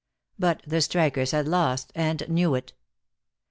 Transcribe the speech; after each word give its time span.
But 0.39 0.63
the 0.65 0.81
strikers 0.81 1.29
had 1.29 1.47
lost, 1.47 1.91
and 1.93 2.27
knew 2.27 2.55
it. 2.55 2.73